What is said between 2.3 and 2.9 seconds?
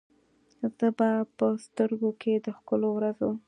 د ښکلو